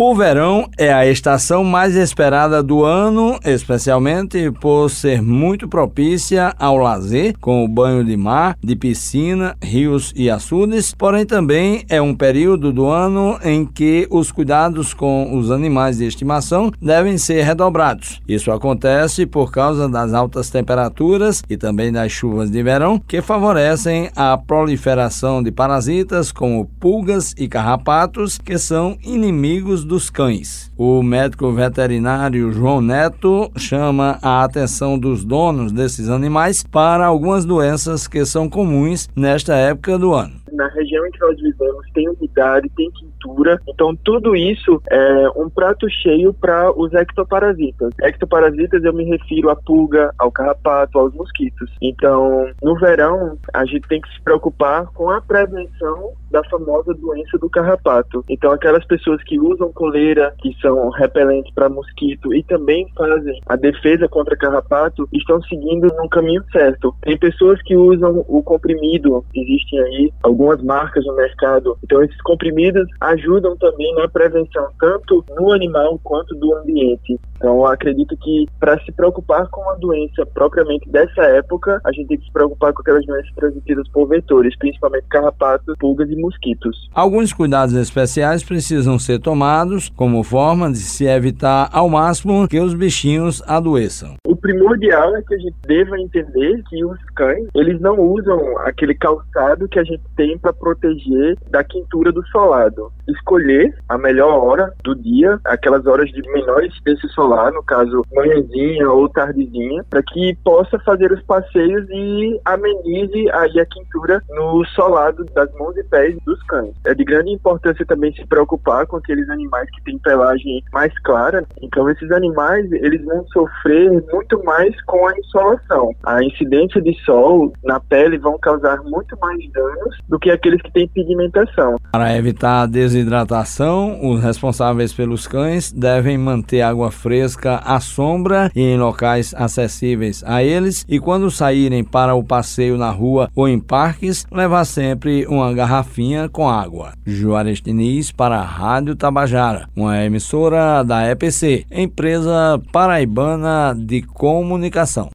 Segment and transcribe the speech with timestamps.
[0.00, 6.76] O verão é a estação mais esperada do ano, especialmente por ser muito propícia ao
[6.76, 12.14] lazer, com o banho de mar, de piscina, rios e açudes, porém também é um
[12.14, 18.20] período do ano em que os cuidados com os animais de estimação devem ser redobrados.
[18.28, 24.10] Isso acontece por causa das altas temperaturas e também das chuvas de verão, que favorecem
[24.14, 30.70] a proliferação de parasitas como pulgas e carrapatos, que são inimigos dos cães.
[30.76, 38.06] O médico veterinário João Neto chama a atenção dos donos desses animais para algumas doenças
[38.06, 42.68] que são comuns nesta época do ano na região em que nós vivemos tem umidade,
[42.76, 47.94] tem quintura, então tudo isso é um prato cheio para os ectoparasitas.
[48.02, 51.70] Ectoparasitas eu me refiro à pulga, ao carrapato, aos mosquitos.
[51.80, 57.38] Então, no verão, a gente tem que se preocupar com a prevenção da famosa doença
[57.38, 58.24] do carrapato.
[58.28, 63.56] Então, aquelas pessoas que usam coleira, que são repelentes para mosquito e também fazem a
[63.56, 66.94] defesa contra carrapato, estão seguindo no caminho certo.
[67.02, 71.76] Tem pessoas que usam o comprimido, existem aí algumas marcas no mercado.
[71.84, 77.18] Então, esses comprimidos ajudam também na prevenção, tanto no animal quanto do ambiente.
[77.36, 82.18] Então, acredito que para se preocupar com a doença propriamente dessa época, a gente tem
[82.18, 86.88] que se preocupar com aquelas doenças transmitidas por vetores, principalmente carrapatos, pulgas e mosquitos.
[86.92, 92.74] Alguns cuidados especiais precisam ser tomados como forma de se evitar ao máximo que os
[92.74, 94.14] bichinhos adoeçam.
[94.26, 98.94] O primordial é que a gente deva entender que os cães, eles não usam aquele
[98.94, 102.92] calçado que a gente tem para proteger da quintura do solado.
[103.08, 108.90] Escolher a melhor hora do dia, aquelas horas de menor incidência solar, no caso manhãzinha
[108.90, 115.24] ou tardezinha, para que possa fazer os passeios e amenize aí a quintura no solado
[115.34, 116.74] das mãos e pés dos cães.
[116.84, 121.44] É de grande importância também se preocupar com aqueles animais que têm pelagem mais clara.
[121.62, 123.90] Então esses animais, eles vão sofrer
[124.30, 125.90] muito mais com a insolação.
[126.04, 130.72] A incidência de sol na pele vão causar muito mais danos do que aqueles que
[130.72, 131.76] têm pigmentação.
[131.92, 138.60] Para evitar a desidratação, os responsáveis pelos cães devem manter água fresca à sombra e
[138.60, 143.58] em locais acessíveis a eles e quando saírem para o passeio na rua ou em
[143.58, 146.92] parques, levar sempre uma garrafinha com água.
[147.06, 155.08] Juarez Diniz para a Rádio Tabajara, uma emissora da EPC, empresa paraibana de comunicação.